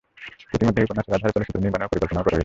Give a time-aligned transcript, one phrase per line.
[0.55, 2.39] ইতিমধ্যে এই উপন্যাসের আধারে চলচ্চিত্র নির্মানের পরিকল্পনাও করা হয়েছে।